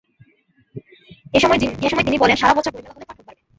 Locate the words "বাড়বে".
3.25-3.41